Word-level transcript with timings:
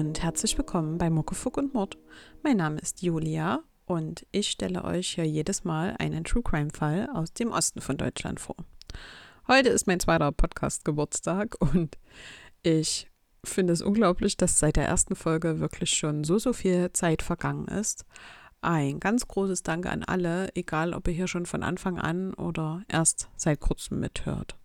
Und 0.00 0.22
herzlich 0.22 0.56
willkommen 0.56 0.96
bei 0.96 1.10
Muckefuck 1.10 1.58
und 1.58 1.74
Mord. 1.74 1.98
Mein 2.42 2.56
Name 2.56 2.80
ist 2.80 3.02
Julia 3.02 3.62
und 3.84 4.26
ich 4.32 4.48
stelle 4.48 4.82
euch 4.82 5.10
hier 5.10 5.26
jedes 5.26 5.62
Mal 5.62 5.94
einen 5.98 6.24
True 6.24 6.42
Crime 6.42 6.70
Fall 6.70 7.10
aus 7.12 7.34
dem 7.34 7.52
Osten 7.52 7.82
von 7.82 7.98
Deutschland 7.98 8.40
vor. 8.40 8.56
Heute 9.46 9.68
ist 9.68 9.86
mein 9.86 10.00
zweiter 10.00 10.32
Podcast 10.32 10.86
Geburtstag 10.86 11.54
und 11.60 11.98
ich 12.62 13.10
finde 13.44 13.74
es 13.74 13.82
unglaublich, 13.82 14.38
dass 14.38 14.58
seit 14.58 14.76
der 14.76 14.86
ersten 14.86 15.16
Folge 15.16 15.60
wirklich 15.60 15.90
schon 15.90 16.24
so, 16.24 16.38
so 16.38 16.54
viel 16.54 16.90
Zeit 16.94 17.20
vergangen 17.20 17.68
ist. 17.68 18.06
Ein 18.62 19.00
ganz 19.00 19.28
großes 19.28 19.64
Danke 19.64 19.90
an 19.90 20.02
alle, 20.02 20.48
egal 20.54 20.94
ob 20.94 21.08
ihr 21.08 21.14
hier 21.14 21.28
schon 21.28 21.44
von 21.44 21.62
Anfang 21.62 21.98
an 21.98 22.32
oder 22.32 22.84
erst 22.88 23.28
seit 23.36 23.60
kurzem 23.60 24.00
mithört. 24.00 24.56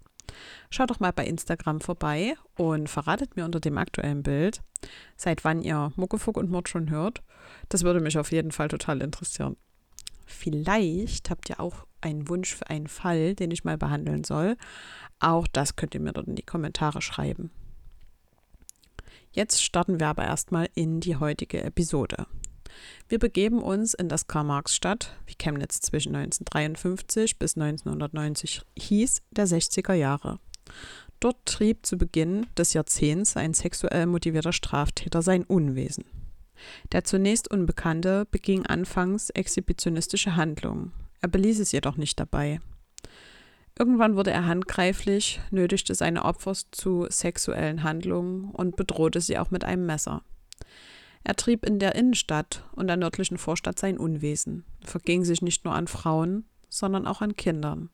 Schaut 0.70 0.90
doch 0.90 1.00
mal 1.00 1.12
bei 1.12 1.26
Instagram 1.26 1.82
vorbei 1.82 2.36
und 2.56 2.90
verratet 2.90 3.36
mir 3.36 3.46
unter 3.46 3.60
dem 3.60 3.78
aktuellen 3.78 4.24
Bild, 4.24 4.62
seit 5.16 5.44
wann 5.44 5.62
ihr 5.62 5.92
Muckefuck 5.96 6.38
und 6.38 6.50
Mord 6.50 6.70
schon 6.70 6.90
hört. 6.90 7.22
Das 7.70 7.84
würde 7.84 8.00
mich 8.00 8.18
auf 8.18 8.32
jeden 8.32 8.52
Fall 8.52 8.68
total 8.68 9.02
interessieren. 9.02 9.58
Vielleicht 10.26 11.30
habt 11.30 11.50
ihr 11.50 11.60
auch 11.60 11.86
einen 12.02 12.28
Wunsch 12.30 12.56
für 12.56 12.70
einen 12.70 12.88
Fall, 12.88 13.36
den 13.36 13.52
ich 13.52 13.64
mal 13.64 13.78
behandeln 13.78 14.24
soll. 14.24 14.58
Auch 15.20 15.48
das 15.48 15.76
könnt 15.76 15.96
ihr 15.96 16.02
mir 16.02 16.14
dort 16.14 16.28
in 16.28 16.36
die 16.36 16.44
Kommentare 16.44 17.02
schreiben. 17.02 17.52
Jetzt 19.32 19.64
starten 19.64 20.00
wir 20.00 20.08
aber 20.08 20.24
erstmal 20.24 20.70
in 20.76 21.02
die 21.02 21.18
heutige 21.18 21.62
Episode. 21.62 22.28
Wir 23.08 23.20
begeben 23.20 23.62
uns 23.62 23.94
in 23.94 24.10
das 24.10 24.28
Karl-Marx-Stadt, 24.28 25.16
wie 25.28 25.36
Chemnitz 25.36 25.80
zwischen 25.82 26.16
1953 26.16 27.38
bis 27.38 27.56
1990 27.56 28.62
hieß, 28.78 29.22
der 29.32 29.48
60er 29.48 29.94
Jahre. 29.94 30.40
Dort 31.20 31.46
trieb 31.46 31.86
zu 31.86 31.98
Beginn 31.98 32.48
des 32.58 32.74
Jahrzehnts 32.74 33.38
ein 33.38 33.54
sexuell 33.54 34.06
motivierter 34.06 34.54
Straftäter 34.54 35.22
sein 35.22 35.44
Unwesen. 35.44 36.06
Der 36.92 37.04
zunächst 37.04 37.52
Unbekannte 37.52 38.26
beging 38.32 38.66
anfangs 38.66 39.30
exhibitionistische 39.30 40.36
Handlungen. 40.36 40.94
Er 41.22 41.30
beließ 41.30 41.60
es 41.60 41.72
jedoch 41.72 41.98
nicht 41.98 42.20
dabei. 42.20 42.60
Irgendwann 43.78 44.16
wurde 44.16 44.32
er 44.32 44.46
handgreiflich, 44.46 45.42
nötigte 45.52 45.96
seine 45.96 46.24
Opfer 46.24 46.54
zu 46.72 47.08
sexuellen 47.10 47.84
Handlungen 47.84 48.52
und 48.52 48.78
bedrohte 48.78 49.20
sie 49.20 49.38
auch 49.38 49.52
mit 49.52 49.66
einem 49.66 49.86
Messer. 49.86 50.24
Er 51.26 51.36
trieb 51.36 51.66
in 51.66 51.80
der 51.80 51.96
Innenstadt 51.96 52.64
und 52.74 52.86
der 52.86 52.98
nördlichen 52.98 53.40
Vorstadt 53.40 53.80
sein 53.80 53.98
Unwesen, 53.98 54.64
verging 54.84 55.26
sich 55.26 55.42
nicht 55.42 55.66
nur 55.66 55.74
an 55.74 55.88
Frauen, 55.88 56.46
sondern 56.70 57.08
auch 57.08 57.22
an 57.22 57.36
Kindern. 57.36 57.90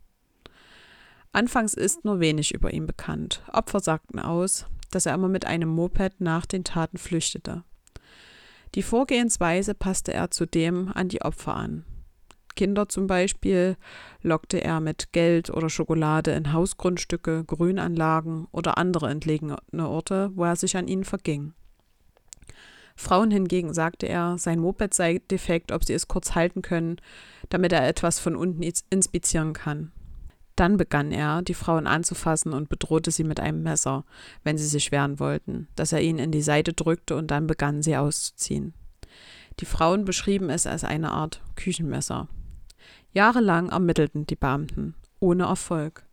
Anfangs 1.31 1.73
ist 1.73 2.03
nur 2.03 2.19
wenig 2.19 2.53
über 2.53 2.73
ihn 2.73 2.85
bekannt. 2.85 3.41
Opfer 3.53 3.79
sagten 3.79 4.19
aus, 4.19 4.65
dass 4.91 5.05
er 5.05 5.15
immer 5.15 5.29
mit 5.29 5.45
einem 5.45 5.69
Moped 5.69 6.19
nach 6.19 6.45
den 6.45 6.65
Taten 6.65 6.97
flüchtete. 6.97 7.63
Die 8.75 8.83
Vorgehensweise 8.83 9.75
passte 9.75 10.13
er 10.13 10.29
zudem 10.29 10.91
an 10.93 11.07
die 11.07 11.21
Opfer 11.21 11.55
an. 11.55 11.85
Kinder 12.55 12.89
zum 12.89 13.07
Beispiel 13.07 13.77
lockte 14.21 14.61
er 14.61 14.81
mit 14.81 15.13
Geld 15.13 15.49
oder 15.49 15.69
Schokolade 15.69 16.31
in 16.31 16.51
Hausgrundstücke, 16.51 17.45
Grünanlagen 17.45 18.49
oder 18.51 18.77
andere 18.77 19.09
entlegene 19.09 19.57
Orte, 19.77 20.31
wo 20.35 20.43
er 20.43 20.57
sich 20.57 20.75
an 20.75 20.89
ihnen 20.89 21.05
verging. 21.05 21.53
Frauen 23.01 23.31
hingegen 23.31 23.73
sagte 23.73 24.05
er, 24.05 24.37
sein 24.37 24.59
Moped 24.59 24.93
sei 24.93 25.19
defekt, 25.29 25.71
ob 25.71 25.83
sie 25.83 25.93
es 25.93 26.07
kurz 26.07 26.35
halten 26.35 26.61
können, 26.61 26.97
damit 27.49 27.73
er 27.73 27.87
etwas 27.87 28.19
von 28.19 28.35
unten 28.35 28.63
inspizieren 28.89 29.53
kann. 29.53 29.91
Dann 30.55 30.77
begann 30.77 31.11
er, 31.11 31.41
die 31.41 31.53
Frauen 31.53 31.87
anzufassen 31.87 32.53
und 32.53 32.69
bedrohte 32.69 33.09
sie 33.09 33.23
mit 33.23 33.39
einem 33.39 33.63
Messer, 33.63 34.05
wenn 34.43 34.57
sie 34.57 34.67
sich 34.67 34.91
wehren 34.91 35.19
wollten, 35.19 35.67
das 35.75 35.91
er 35.91 36.01
ihnen 36.01 36.19
in 36.19 36.31
die 36.31 36.43
Seite 36.43 36.73
drückte 36.73 37.15
und 37.15 37.31
dann 37.31 37.47
begannen 37.47 37.81
sie 37.81 37.97
auszuziehen. 37.97 38.73
Die 39.59 39.65
Frauen 39.65 40.05
beschrieben 40.05 40.49
es 40.49 40.67
als 40.67 40.83
eine 40.83 41.11
Art 41.11 41.41
Küchenmesser. 41.55 42.27
Jahrelang 43.13 43.69
ermittelten 43.69 44.27
die 44.27 44.35
Beamten, 44.35 44.95
ohne 45.19 45.45
Erfolg. 45.45 46.05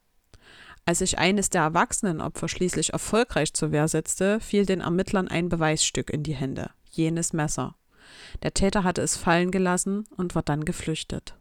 Als 0.86 1.00
sich 1.00 1.18
eines 1.18 1.50
der 1.50 1.60
erwachsenen 1.60 2.22
Opfer 2.22 2.48
schließlich 2.48 2.94
erfolgreich 2.94 3.52
zur 3.52 3.72
Wehr 3.72 3.88
setzte, 3.88 4.40
fiel 4.40 4.64
den 4.64 4.80
Ermittlern 4.80 5.28
ein 5.28 5.50
Beweisstück 5.50 6.08
in 6.08 6.22
die 6.22 6.34
Hände, 6.34 6.70
jenes 6.98 7.32
Messer. 7.32 7.76
Der 8.42 8.52
Täter 8.52 8.84
hatte 8.84 9.00
es 9.00 9.16
fallen 9.16 9.50
gelassen 9.50 10.04
und 10.16 10.34
war 10.34 10.42
dann 10.42 10.64
geflüchtet. 10.64 11.34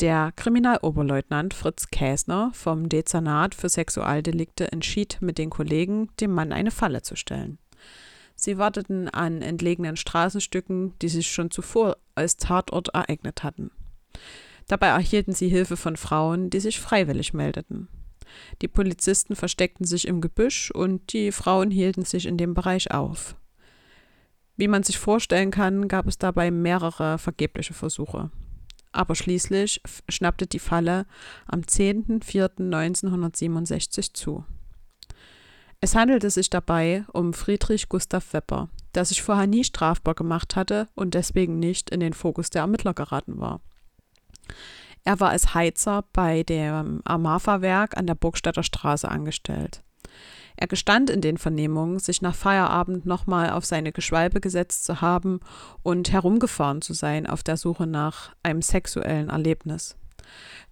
Der 0.00 0.32
Kriminaloberleutnant 0.34 1.54
Fritz 1.54 1.88
Käsner 1.90 2.50
vom 2.54 2.88
Dezernat 2.88 3.54
für 3.54 3.68
Sexualdelikte 3.68 4.72
entschied 4.72 5.18
mit 5.20 5.38
den 5.38 5.50
Kollegen, 5.50 6.08
dem 6.18 6.32
Mann 6.32 6.52
eine 6.52 6.70
Falle 6.70 7.02
zu 7.02 7.14
stellen. 7.14 7.58
Sie 8.34 8.58
warteten 8.58 9.08
an 9.08 9.42
entlegenen 9.42 9.96
Straßenstücken, 9.96 10.98
die 11.00 11.08
sich 11.08 11.30
schon 11.30 11.50
zuvor 11.50 11.98
als 12.14 12.36
Tatort 12.36 12.88
ereignet 12.88 13.44
hatten. 13.44 13.70
Dabei 14.66 14.88
erhielten 14.88 15.32
sie 15.32 15.48
Hilfe 15.48 15.76
von 15.76 15.96
Frauen, 15.96 16.50
die 16.50 16.60
sich 16.60 16.80
freiwillig 16.80 17.34
meldeten. 17.34 17.88
Die 18.62 18.68
Polizisten 18.68 19.36
versteckten 19.36 19.86
sich 19.86 20.08
im 20.08 20.20
Gebüsch 20.20 20.70
und 20.70 21.12
die 21.12 21.32
Frauen 21.32 21.70
hielten 21.70 22.04
sich 22.04 22.26
in 22.26 22.38
dem 22.38 22.54
Bereich 22.54 22.90
auf. 22.90 23.36
Wie 24.56 24.68
man 24.68 24.82
sich 24.82 24.98
vorstellen 24.98 25.50
kann, 25.50 25.88
gab 25.88 26.06
es 26.06 26.18
dabei 26.18 26.50
mehrere 26.50 27.18
vergebliche 27.18 27.74
Versuche. 27.74 28.30
Aber 28.92 29.14
schließlich 29.14 29.80
schnappte 30.08 30.46
die 30.46 30.58
Falle 30.58 31.06
am 31.46 31.60
10.04.1967 31.60 34.12
zu. 34.12 34.44
Es 35.80 35.94
handelte 35.96 36.30
sich 36.30 36.48
dabei 36.48 37.04
um 37.12 37.32
Friedrich 37.32 37.88
Gustav 37.88 38.32
Wepper, 38.32 38.68
der 38.94 39.04
sich 39.04 39.20
vorher 39.22 39.48
nie 39.48 39.64
strafbar 39.64 40.14
gemacht 40.14 40.54
hatte 40.54 40.86
und 40.94 41.14
deswegen 41.14 41.58
nicht 41.58 41.90
in 41.90 41.98
den 41.98 42.12
Fokus 42.12 42.50
der 42.50 42.62
Ermittler 42.62 42.94
geraten 42.94 43.40
war. 43.40 43.60
Er 45.04 45.18
war 45.18 45.30
als 45.30 45.54
Heizer 45.54 46.04
bei 46.12 46.44
dem 46.44 47.00
Amafa-Werk 47.04 47.96
an 47.96 48.06
der 48.06 48.14
Burgstädter 48.14 48.62
Straße 48.62 49.08
angestellt. 49.08 49.82
Er 50.62 50.68
gestand 50.68 51.10
in 51.10 51.20
den 51.20 51.38
Vernehmungen, 51.38 51.98
sich 51.98 52.22
nach 52.22 52.36
Feierabend 52.36 53.04
nochmal 53.04 53.50
auf 53.50 53.64
seine 53.64 53.90
Geschwalbe 53.90 54.40
gesetzt 54.40 54.84
zu 54.84 55.00
haben 55.00 55.40
und 55.82 56.12
herumgefahren 56.12 56.82
zu 56.82 56.92
sein 56.92 57.26
auf 57.26 57.42
der 57.42 57.56
Suche 57.56 57.88
nach 57.88 58.30
einem 58.44 58.62
sexuellen 58.62 59.28
Erlebnis. 59.28 59.96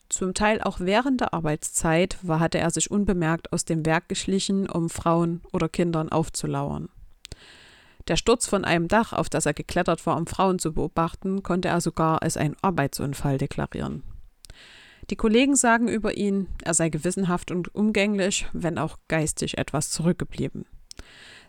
Zum 0.08 0.32
Teil 0.32 0.60
auch 0.60 0.78
während 0.78 1.20
der 1.20 1.34
Arbeitszeit 1.34 2.18
war, 2.22 2.38
hatte 2.38 2.58
er 2.58 2.70
sich 2.70 2.92
unbemerkt 2.92 3.52
aus 3.52 3.64
dem 3.64 3.84
Werk 3.84 4.08
geschlichen, 4.08 4.70
um 4.70 4.90
Frauen 4.90 5.40
oder 5.52 5.68
Kindern 5.68 6.08
aufzulauern. 6.08 6.88
Der 8.06 8.14
Sturz 8.14 8.46
von 8.46 8.64
einem 8.64 8.86
Dach, 8.86 9.12
auf 9.12 9.28
das 9.28 9.44
er 9.44 9.54
geklettert 9.54 10.06
war, 10.06 10.16
um 10.16 10.28
Frauen 10.28 10.60
zu 10.60 10.72
beobachten, 10.72 11.42
konnte 11.42 11.66
er 11.66 11.80
sogar 11.80 12.22
als 12.22 12.36
einen 12.36 12.54
Arbeitsunfall 12.62 13.38
deklarieren. 13.38 14.04
Die 15.10 15.16
Kollegen 15.16 15.56
sagen 15.56 15.88
über 15.88 16.16
ihn, 16.16 16.46
er 16.62 16.72
sei 16.72 16.88
gewissenhaft 16.88 17.50
und 17.50 17.74
umgänglich, 17.74 18.46
wenn 18.52 18.78
auch 18.78 18.96
geistig 19.08 19.58
etwas 19.58 19.90
zurückgeblieben. 19.90 20.66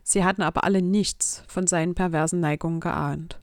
Sie 0.01 0.23
hatten 0.23 0.41
aber 0.41 0.63
alle 0.63 0.81
nichts 0.81 1.43
von 1.47 1.67
seinen 1.67 1.93
perversen 1.93 2.39
Neigungen 2.39 2.79
geahnt. 2.79 3.39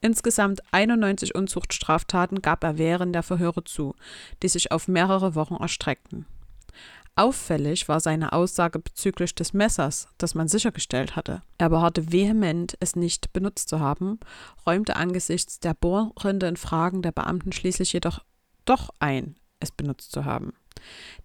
Insgesamt 0.00 0.60
91 0.70 1.34
Unzuchtstraftaten 1.34 2.42
gab 2.42 2.62
er 2.62 2.78
während 2.78 3.12
der 3.12 3.24
Verhöre 3.24 3.64
zu, 3.64 3.96
die 4.40 4.48
sich 4.48 4.70
auf 4.70 4.86
mehrere 4.86 5.34
Wochen 5.34 5.56
erstreckten. 5.56 6.26
Auffällig 7.16 7.88
war 7.88 7.98
seine 7.98 8.34
Aussage 8.34 8.78
bezüglich 8.78 9.34
des 9.34 9.52
Messers, 9.52 10.06
das 10.18 10.36
man 10.36 10.46
sichergestellt 10.46 11.16
hatte. 11.16 11.40
Er 11.58 11.70
beharrte 11.70 12.12
vehement, 12.12 12.76
es 12.78 12.94
nicht 12.94 13.32
benutzt 13.32 13.68
zu 13.68 13.80
haben, 13.80 14.20
räumte 14.64 14.94
angesichts 14.94 15.58
der 15.58 15.74
bohrenden 15.74 16.56
Fragen 16.56 17.02
der 17.02 17.12
Beamten 17.12 17.50
schließlich 17.50 17.94
jedoch 17.94 18.20
doch 18.66 18.90
ein, 19.00 19.36
es 19.66 19.72
benutzt 19.72 20.12
zu 20.12 20.24
haben. 20.24 20.54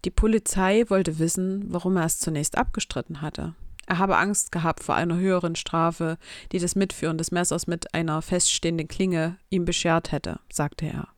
Die 0.05 0.11
Polizei 0.11 0.85
wollte 0.89 1.19
wissen, 1.19 1.65
warum 1.67 1.97
er 1.97 2.05
es 2.05 2.19
zunächst 2.19 2.57
abgestritten 2.57 3.21
hatte. 3.21 3.55
Er 3.87 3.97
habe 3.97 4.17
Angst 4.17 4.51
gehabt 4.51 4.83
vor 4.83 4.95
einer 4.95 5.17
höheren 5.17 5.55
Strafe, 5.55 6.17
die 6.51 6.59
das 6.59 6.75
Mitführen 6.75 7.17
des 7.17 7.31
Messers 7.31 7.67
mit 7.67 7.93
einer 7.93 8.21
feststehenden 8.21 8.87
Klinge 8.87 9.37
ihm 9.49 9.65
beschert 9.65 10.11
hätte, 10.11 10.39
sagte 10.51 10.85
er. 10.85 11.09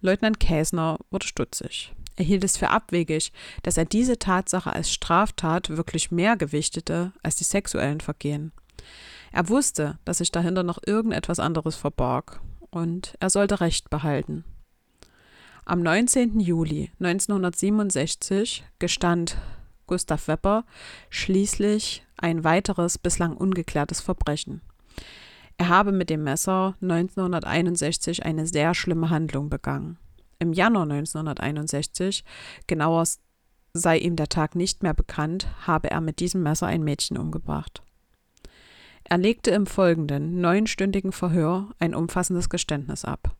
Leutnant 0.00 0.40
Käsner 0.40 0.98
wurde 1.10 1.26
stutzig. 1.26 1.92
Er 2.16 2.24
hielt 2.24 2.44
es 2.44 2.56
für 2.56 2.70
abwegig, 2.70 3.32
dass 3.62 3.76
er 3.76 3.84
diese 3.84 4.18
Tatsache 4.18 4.72
als 4.72 4.92
Straftat 4.92 5.70
wirklich 5.70 6.10
mehr 6.10 6.36
gewichtete 6.36 7.12
als 7.22 7.36
die 7.36 7.44
sexuellen 7.44 8.00
Vergehen. 8.00 8.52
Er 9.32 9.48
wusste, 9.48 9.98
dass 10.04 10.18
sich 10.18 10.30
dahinter 10.30 10.62
noch 10.62 10.78
irgendetwas 10.86 11.40
anderes 11.40 11.74
verbarg, 11.74 12.40
und 12.70 13.16
er 13.20 13.30
sollte 13.30 13.60
Recht 13.60 13.90
behalten. 13.90 14.44
Am 15.66 15.80
19. 15.80 16.40
Juli 16.40 16.90
1967 17.00 18.64
gestand 18.78 19.38
Gustav 19.86 20.28
Wepper 20.28 20.66
schließlich 21.08 22.04
ein 22.18 22.44
weiteres 22.44 22.98
bislang 22.98 23.34
ungeklärtes 23.34 24.02
Verbrechen. 24.02 24.60
Er 25.56 25.70
habe 25.70 25.90
mit 25.92 26.10
dem 26.10 26.22
Messer 26.22 26.74
1961 26.82 28.26
eine 28.26 28.46
sehr 28.46 28.74
schlimme 28.74 29.08
Handlung 29.08 29.48
begangen. 29.48 29.96
Im 30.38 30.52
Januar 30.52 30.82
1961, 30.82 32.24
genauer 32.66 33.04
sei 33.72 33.96
ihm 33.96 34.16
der 34.16 34.28
Tag 34.28 34.56
nicht 34.56 34.82
mehr 34.82 34.94
bekannt, 34.94 35.48
habe 35.66 35.90
er 35.90 36.02
mit 36.02 36.20
diesem 36.20 36.42
Messer 36.42 36.66
ein 36.66 36.84
Mädchen 36.84 37.16
umgebracht. 37.16 37.82
Er 39.04 39.16
legte 39.16 39.50
im 39.52 39.64
folgenden 39.64 40.42
neunstündigen 40.42 41.12
Verhör 41.12 41.70
ein 41.78 41.94
umfassendes 41.94 42.50
Geständnis 42.50 43.06
ab. 43.06 43.34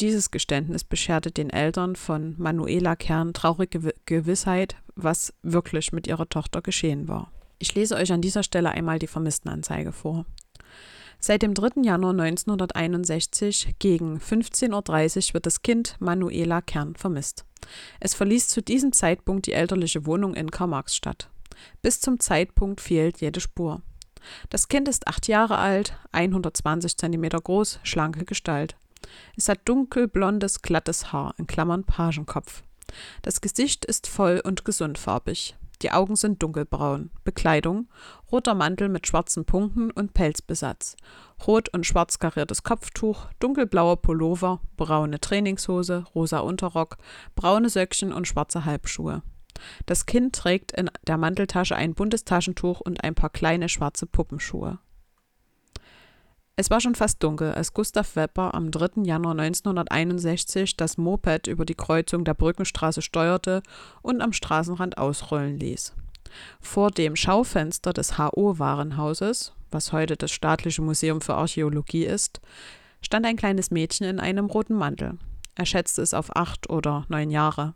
Dieses 0.00 0.30
Geständnis 0.30 0.84
bescherte 0.84 1.32
den 1.32 1.50
Eltern 1.50 1.96
von 1.96 2.36
Manuela 2.38 2.94
Kern 2.94 3.32
traurige 3.32 3.92
Gewissheit, 4.06 4.76
was 4.94 5.34
wirklich 5.42 5.90
mit 5.90 6.06
ihrer 6.06 6.28
Tochter 6.28 6.62
geschehen 6.62 7.08
war. 7.08 7.32
Ich 7.58 7.74
lese 7.74 7.96
euch 7.96 8.12
an 8.12 8.20
dieser 8.20 8.44
Stelle 8.44 8.70
einmal 8.70 9.00
die 9.00 9.08
Vermisstenanzeige 9.08 9.90
vor. 9.90 10.24
Seit 11.18 11.42
dem 11.42 11.52
3. 11.52 11.82
Januar 11.82 12.12
1961 12.12 13.74
gegen 13.80 14.18
15.30 14.18 15.30
Uhr 15.30 15.34
wird 15.34 15.46
das 15.46 15.62
Kind 15.62 15.96
Manuela 15.98 16.60
Kern 16.62 16.94
vermisst. 16.94 17.44
Es 17.98 18.14
verließ 18.14 18.46
zu 18.46 18.62
diesem 18.62 18.92
Zeitpunkt 18.92 19.46
die 19.46 19.52
elterliche 19.52 20.06
Wohnung 20.06 20.34
in 20.34 20.52
Karl-Marx-Stadt. 20.52 21.28
Bis 21.82 22.00
zum 22.00 22.20
Zeitpunkt 22.20 22.80
fehlt 22.80 23.20
jede 23.20 23.40
Spur. 23.40 23.82
Das 24.48 24.68
Kind 24.68 24.86
ist 24.86 25.08
acht 25.08 25.26
Jahre 25.26 25.58
alt, 25.58 25.98
120 26.12 26.96
cm 26.96 27.30
groß, 27.30 27.80
schlanke 27.82 28.24
Gestalt. 28.24 28.76
Es 29.36 29.48
hat 29.48 29.60
dunkelblondes, 29.64 30.62
glattes 30.62 31.12
Haar, 31.12 31.34
in 31.38 31.46
Klammern 31.46 31.84
Pagenkopf. 31.84 32.62
Das 33.22 33.40
Gesicht 33.40 33.84
ist 33.84 34.06
voll 34.06 34.40
und 34.44 34.64
gesundfarbig. 34.64 35.56
Die 35.82 35.92
Augen 35.92 36.16
sind 36.16 36.42
dunkelbraun. 36.42 37.10
Bekleidung: 37.22 37.88
roter 38.32 38.54
Mantel 38.54 38.88
mit 38.88 39.06
schwarzen 39.06 39.44
Punkten 39.44 39.90
und 39.92 40.12
Pelzbesatz, 40.12 40.96
rot 41.46 41.68
und 41.68 41.86
schwarz 41.86 42.18
kariertes 42.18 42.64
Kopftuch, 42.64 43.26
dunkelblauer 43.38 44.02
Pullover, 44.02 44.60
braune 44.76 45.20
Trainingshose, 45.20 46.04
rosa 46.14 46.40
Unterrock, 46.40 46.96
braune 47.36 47.68
Söckchen 47.68 48.12
und 48.12 48.26
schwarze 48.26 48.64
Halbschuhe. 48.64 49.22
Das 49.86 50.06
Kind 50.06 50.34
trägt 50.34 50.72
in 50.72 50.90
der 51.06 51.16
Manteltasche 51.16 51.76
ein 51.76 51.94
buntes 51.94 52.24
Taschentuch 52.24 52.80
und 52.80 53.02
ein 53.04 53.14
paar 53.14 53.30
kleine 53.30 53.68
schwarze 53.68 54.06
Puppenschuhe. 54.06 54.78
Es 56.60 56.70
war 56.70 56.80
schon 56.80 56.96
fast 56.96 57.22
dunkel, 57.22 57.52
als 57.52 57.72
Gustav 57.72 58.16
Wepper 58.16 58.52
am 58.52 58.72
3. 58.72 59.04
Januar 59.04 59.38
1961 59.38 60.76
das 60.76 60.98
Moped 60.98 61.46
über 61.46 61.64
die 61.64 61.76
Kreuzung 61.76 62.24
der 62.24 62.34
Brückenstraße 62.34 63.00
steuerte 63.00 63.62
und 64.02 64.20
am 64.20 64.32
Straßenrand 64.32 64.98
ausrollen 64.98 65.60
ließ. 65.60 65.94
Vor 66.60 66.90
dem 66.90 67.14
Schaufenster 67.14 67.92
des 67.92 68.18
HO-Warenhauses, 68.18 69.52
was 69.70 69.92
heute 69.92 70.16
das 70.16 70.32
Staatliche 70.32 70.82
Museum 70.82 71.20
für 71.20 71.34
Archäologie 71.34 72.04
ist, 72.04 72.40
stand 73.02 73.24
ein 73.24 73.36
kleines 73.36 73.70
Mädchen 73.70 74.08
in 74.08 74.18
einem 74.18 74.46
roten 74.46 74.74
Mantel. 74.74 75.16
Er 75.54 75.64
schätzte 75.64 76.02
es 76.02 76.12
auf 76.12 76.34
acht 76.34 76.68
oder 76.68 77.06
neun 77.08 77.30
Jahre. 77.30 77.74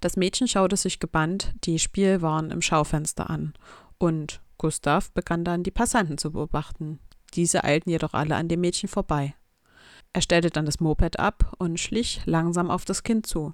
Das 0.00 0.16
Mädchen 0.16 0.48
schaute 0.48 0.76
sich 0.76 0.98
gebannt 0.98 1.54
die 1.62 1.78
Spielwaren 1.78 2.50
im 2.50 2.62
Schaufenster 2.62 3.30
an, 3.30 3.54
und 3.98 4.40
Gustav 4.58 5.12
begann 5.12 5.44
dann 5.44 5.62
die 5.62 5.70
Passanten 5.70 6.18
zu 6.18 6.32
beobachten, 6.32 6.98
diese 7.34 7.64
eilten 7.64 7.90
jedoch 7.90 8.14
alle 8.14 8.36
an 8.36 8.48
dem 8.48 8.60
Mädchen 8.60 8.88
vorbei. 8.88 9.34
Er 10.12 10.22
stellte 10.22 10.50
dann 10.50 10.66
das 10.66 10.80
Moped 10.80 11.18
ab 11.18 11.54
und 11.58 11.80
schlich 11.80 12.22
langsam 12.24 12.70
auf 12.70 12.84
das 12.84 13.02
Kind 13.02 13.26
zu. 13.26 13.52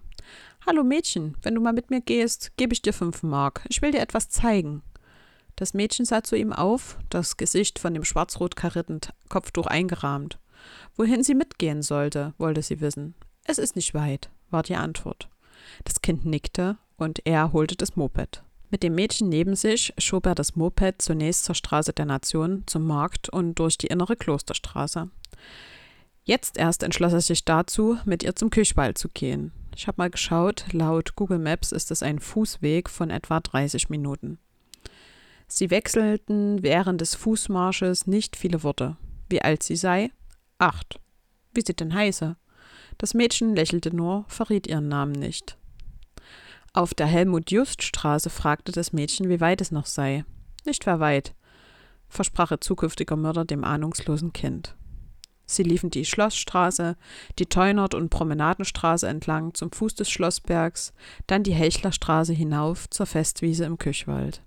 Hallo 0.66 0.84
Mädchen, 0.84 1.36
wenn 1.42 1.54
du 1.54 1.60
mal 1.60 1.72
mit 1.72 1.90
mir 1.90 2.02
gehst, 2.02 2.56
gebe 2.56 2.74
ich 2.74 2.82
dir 2.82 2.92
fünf 2.92 3.22
Mark. 3.22 3.64
Ich 3.68 3.80
will 3.80 3.92
dir 3.92 4.00
etwas 4.00 4.28
zeigen. 4.28 4.82
Das 5.56 5.74
Mädchen 5.74 6.04
sah 6.04 6.22
zu 6.22 6.36
ihm 6.36 6.52
auf, 6.52 6.98
das 7.08 7.36
Gesicht 7.36 7.78
von 7.78 7.94
dem 7.94 8.04
schwarz-rot 8.04 8.56
karierten 8.56 9.00
Kopftuch 9.28 9.66
eingerahmt. 9.66 10.38
Wohin 10.96 11.22
sie 11.22 11.34
mitgehen 11.34 11.82
sollte, 11.82 12.34
wollte 12.38 12.62
sie 12.62 12.80
wissen. 12.80 13.14
Es 13.44 13.58
ist 13.58 13.76
nicht 13.76 13.94
weit, 13.94 14.30
war 14.50 14.62
die 14.62 14.76
Antwort. 14.76 15.28
Das 15.84 16.02
Kind 16.02 16.24
nickte 16.26 16.76
und 16.96 17.20
er 17.24 17.52
holte 17.52 17.76
das 17.76 17.96
Moped. 17.96 18.42
Mit 18.70 18.84
dem 18.84 18.94
Mädchen 18.94 19.28
neben 19.28 19.56
sich 19.56 19.92
schob 19.98 20.26
er 20.26 20.36
das 20.36 20.54
Moped 20.54 21.02
zunächst 21.02 21.44
zur 21.44 21.56
Straße 21.56 21.92
der 21.92 22.06
Nation, 22.06 22.62
zum 22.66 22.86
Markt 22.86 23.28
und 23.28 23.56
durch 23.56 23.76
die 23.76 23.88
innere 23.88 24.16
Klosterstraße. 24.16 25.10
Jetzt 26.22 26.56
erst 26.56 26.84
entschloss 26.84 27.12
er 27.12 27.20
sich 27.20 27.44
dazu, 27.44 27.98
mit 28.04 28.22
ihr 28.22 28.36
zum 28.36 28.50
Küchwald 28.50 28.96
zu 28.96 29.08
gehen. 29.08 29.52
Ich 29.74 29.88
habe 29.88 29.96
mal 29.98 30.10
geschaut, 30.10 30.66
laut 30.72 31.16
Google 31.16 31.38
Maps 31.38 31.72
ist 31.72 31.90
es 31.90 32.02
ein 32.02 32.20
Fußweg 32.20 32.88
von 32.88 33.10
etwa 33.10 33.40
30 33.40 33.88
Minuten. 33.88 34.38
Sie 35.48 35.70
wechselten 35.70 36.62
während 36.62 37.00
des 37.00 37.16
Fußmarsches 37.16 38.06
nicht 38.06 38.36
viele 38.36 38.62
Worte. 38.62 38.96
Wie 39.28 39.42
alt 39.42 39.64
sie 39.64 39.74
sei? 39.74 40.12
Acht. 40.58 41.00
Wie 41.52 41.62
sie 41.66 41.74
denn 41.74 41.92
heiße? 41.92 42.36
Das 42.98 43.14
Mädchen 43.14 43.56
lächelte 43.56 43.94
nur, 43.94 44.24
verriet 44.28 44.68
ihren 44.68 44.88
Namen 44.88 45.12
nicht. 45.12 45.56
Auf 46.72 46.94
der 46.94 47.06
Helmut-Just-Straße 47.06 48.30
fragte 48.30 48.70
das 48.70 48.92
Mädchen, 48.92 49.28
wie 49.28 49.40
weit 49.40 49.60
es 49.60 49.72
noch 49.72 49.86
sei. 49.86 50.24
Nicht 50.64 50.86
mehr 50.86 51.00
weit, 51.00 51.34
versprach 52.08 52.52
ihr 52.52 52.60
zukünftiger 52.60 53.16
Mörder 53.16 53.44
dem 53.44 53.64
ahnungslosen 53.64 54.32
Kind. 54.32 54.76
Sie 55.46 55.64
liefen 55.64 55.90
die 55.90 56.04
Schlossstraße, 56.04 56.96
die 57.40 57.46
Teunert- 57.46 57.96
und 57.96 58.08
Promenadenstraße 58.08 59.08
entlang 59.08 59.52
zum 59.54 59.72
Fuß 59.72 59.96
des 59.96 60.10
Schlossbergs, 60.10 60.92
dann 61.26 61.42
die 61.42 61.54
Hechlerstraße 61.54 62.32
hinauf 62.32 62.88
zur 62.88 63.06
Festwiese 63.06 63.64
im 63.64 63.76
Küchwald. 63.76 64.42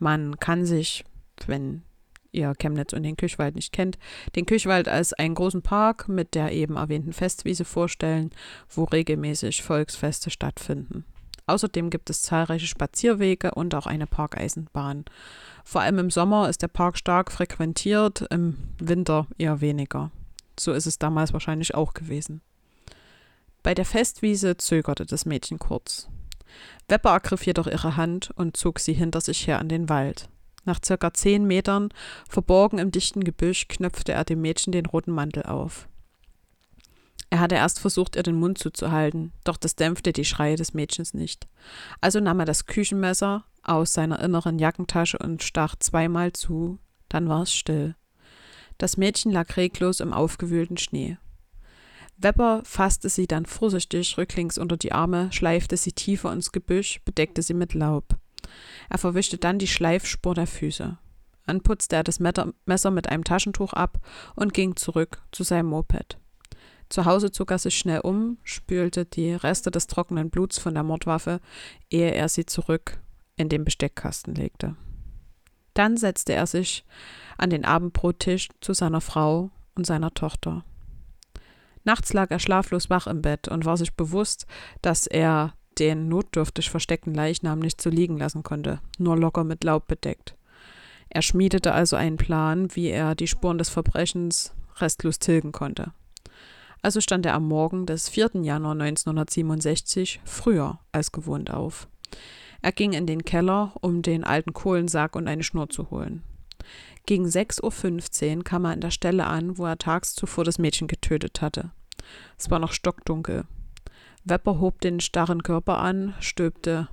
Man 0.00 0.40
kann 0.40 0.66
sich, 0.66 1.04
wenn 1.46 1.82
ihr 2.32 2.52
Chemnitz 2.56 2.92
und 2.92 3.04
den 3.04 3.16
Küchwald 3.16 3.54
nicht 3.54 3.72
kennt, 3.72 3.96
den 4.34 4.44
Küchwald 4.44 4.88
als 4.88 5.12
einen 5.12 5.36
großen 5.36 5.62
Park 5.62 6.08
mit 6.08 6.34
der 6.34 6.50
eben 6.50 6.74
erwähnten 6.74 7.12
Festwiese 7.12 7.64
vorstellen, 7.64 8.30
wo 8.68 8.84
regelmäßig 8.84 9.62
Volksfeste 9.62 10.30
stattfinden. 10.30 11.04
Außerdem 11.48 11.88
gibt 11.88 12.10
es 12.10 12.22
zahlreiche 12.22 12.66
Spazierwege 12.66 13.52
und 13.52 13.74
auch 13.74 13.86
eine 13.86 14.06
Parkeisenbahn. 14.06 15.06
Vor 15.64 15.80
allem 15.80 15.98
im 15.98 16.10
Sommer 16.10 16.48
ist 16.48 16.60
der 16.60 16.68
Park 16.68 16.98
stark 16.98 17.32
frequentiert, 17.32 18.26
im 18.30 18.58
Winter 18.78 19.26
eher 19.38 19.62
weniger. 19.62 20.10
So 20.60 20.72
ist 20.72 20.86
es 20.86 20.98
damals 20.98 21.32
wahrscheinlich 21.32 21.74
auch 21.74 21.94
gewesen. 21.94 22.42
Bei 23.62 23.74
der 23.74 23.86
Festwiese 23.86 24.58
zögerte 24.58 25.06
das 25.06 25.24
Mädchen 25.24 25.58
kurz. 25.58 26.08
Wepper 26.86 27.10
ergriff 27.10 27.46
jedoch 27.46 27.66
ihre 27.66 27.96
Hand 27.96 28.30
und 28.36 28.56
zog 28.56 28.78
sie 28.78 28.92
hinter 28.92 29.20
sich 29.20 29.46
her 29.46 29.58
an 29.58 29.68
den 29.68 29.88
Wald. 29.88 30.28
Nach 30.64 30.80
circa 30.84 31.14
zehn 31.14 31.46
Metern, 31.46 31.88
verborgen 32.28 32.78
im 32.78 32.90
dichten 32.90 33.24
Gebüsch, 33.24 33.68
knöpfte 33.68 34.12
er 34.12 34.24
dem 34.24 34.42
Mädchen 34.42 34.72
den 34.72 34.84
roten 34.84 35.12
Mantel 35.12 35.44
auf. 35.44 35.88
Er 37.30 37.40
hatte 37.40 37.56
erst 37.56 37.78
versucht, 37.78 38.16
ihr 38.16 38.22
den 38.22 38.36
Mund 38.36 38.58
zuzuhalten, 38.58 39.32
doch 39.44 39.58
das 39.58 39.76
dämpfte 39.76 40.12
die 40.12 40.24
Schreie 40.24 40.56
des 40.56 40.72
Mädchens 40.72 41.12
nicht. 41.12 41.46
Also 42.00 42.20
nahm 42.20 42.40
er 42.40 42.46
das 42.46 42.66
Küchenmesser 42.66 43.44
aus 43.62 43.92
seiner 43.92 44.20
inneren 44.20 44.58
Jackentasche 44.58 45.18
und 45.18 45.42
stach 45.42 45.76
zweimal 45.76 46.32
zu, 46.32 46.78
dann 47.08 47.28
war 47.28 47.42
es 47.42 47.52
still. 47.52 47.96
Das 48.78 48.96
Mädchen 48.96 49.30
lag 49.30 49.56
reglos 49.56 50.00
im 50.00 50.12
aufgewühlten 50.12 50.78
Schnee. 50.78 51.18
Webber 52.16 52.62
fasste 52.64 53.08
sie 53.08 53.26
dann 53.26 53.46
vorsichtig 53.46 54.16
rücklings 54.16 54.58
unter 54.58 54.76
die 54.76 54.92
Arme, 54.92 55.30
schleifte 55.32 55.76
sie 55.76 55.92
tiefer 55.92 56.32
ins 56.32 56.50
Gebüsch, 56.50 57.00
bedeckte 57.04 57.42
sie 57.42 57.54
mit 57.54 57.74
Laub. 57.74 58.16
Er 58.88 58.98
verwischte 58.98 59.36
dann 59.38 59.58
die 59.58 59.68
Schleifspur 59.68 60.34
der 60.34 60.46
Füße. 60.46 60.98
Dann 61.46 61.62
putzte 61.62 61.96
er 61.96 62.04
das 62.04 62.20
Messer 62.20 62.90
mit 62.90 63.08
einem 63.08 63.24
Taschentuch 63.24 63.72
ab 63.72 63.98
und 64.34 64.52
ging 64.54 64.76
zurück 64.76 65.22
zu 65.32 65.44
seinem 65.44 65.68
Moped. 65.68 66.18
Zu 66.88 67.04
Hause 67.04 67.30
zog 67.30 67.50
er 67.50 67.58
sich 67.58 67.76
schnell 67.76 68.00
um, 68.00 68.38
spülte 68.44 69.04
die 69.04 69.32
Reste 69.32 69.70
des 69.70 69.86
trockenen 69.86 70.30
Bluts 70.30 70.58
von 70.58 70.74
der 70.74 70.82
Mordwaffe, 70.82 71.40
ehe 71.90 72.12
er 72.12 72.28
sie 72.28 72.46
zurück 72.46 72.98
in 73.36 73.48
den 73.48 73.64
Besteckkasten 73.64 74.34
legte. 74.34 74.76
Dann 75.74 75.96
setzte 75.96 76.32
er 76.32 76.46
sich 76.46 76.84
an 77.36 77.50
den 77.50 77.64
Abendbrottisch 77.64 78.48
zu 78.60 78.72
seiner 78.72 79.00
Frau 79.00 79.50
und 79.74 79.86
seiner 79.86 80.12
Tochter. 80.12 80.64
Nachts 81.84 82.12
lag 82.12 82.30
er 82.30 82.40
schlaflos 82.40 82.90
wach 82.90 83.06
im 83.06 83.22
Bett 83.22 83.48
und 83.48 83.64
war 83.64 83.76
sich 83.76 83.94
bewusst, 83.94 84.46
dass 84.82 85.06
er 85.06 85.54
den 85.78 86.08
notdürftig 86.08 86.70
versteckten 86.70 87.14
Leichnam 87.14 87.60
nicht 87.60 87.80
so 87.80 87.90
liegen 87.90 88.18
lassen 88.18 88.42
konnte, 88.42 88.80
nur 88.98 89.16
locker 89.16 89.44
mit 89.44 89.62
Laub 89.62 89.86
bedeckt. 89.86 90.34
Er 91.08 91.22
schmiedete 91.22 91.72
also 91.72 91.96
einen 91.96 92.16
Plan, 92.16 92.74
wie 92.74 92.88
er 92.88 93.14
die 93.14 93.28
Spuren 93.28 93.58
des 93.58 93.68
Verbrechens 93.68 94.52
restlos 94.76 95.18
tilgen 95.18 95.52
konnte. 95.52 95.92
Also 96.82 97.00
stand 97.00 97.26
er 97.26 97.34
am 97.34 97.46
Morgen 97.46 97.86
des 97.86 98.08
4. 98.08 98.30
Januar 98.42 98.72
1967 98.72 100.20
früher 100.24 100.78
als 100.92 101.12
gewohnt 101.12 101.50
auf. 101.50 101.88
Er 102.62 102.72
ging 102.72 102.92
in 102.92 103.06
den 103.06 103.24
Keller, 103.24 103.72
um 103.80 104.02
den 104.02 104.24
alten 104.24 104.52
Kohlensack 104.52 105.14
und 105.16 105.28
eine 105.28 105.42
Schnur 105.42 105.68
zu 105.68 105.90
holen. 105.90 106.22
Gegen 107.06 107.26
6.15 107.26 108.36
Uhr 108.36 108.44
kam 108.44 108.64
er 108.64 108.72
an 108.72 108.80
der 108.80 108.90
Stelle 108.90 109.26
an, 109.26 109.58
wo 109.58 109.64
er 109.66 109.78
tags 109.78 110.14
zuvor 110.14 110.44
das 110.44 110.58
Mädchen 110.58 110.88
getötet 110.88 111.40
hatte. 111.40 111.70
Es 112.36 112.50
war 112.50 112.58
noch 112.58 112.72
stockdunkel. 112.72 113.44
Wepper 114.24 114.60
hob 114.60 114.80
den 114.80 115.00
starren 115.00 115.42
Körper 115.42 115.78
an, 115.78 116.14
stülpte 116.20 116.88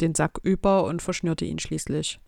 den 0.00 0.14
Sack 0.14 0.38
über 0.42 0.84
und 0.84 1.02
verschnürte 1.02 1.44
ihn 1.44 1.58
schließlich. 1.58 2.18